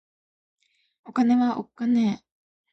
[1.05, 2.25] お金はおっかねぇ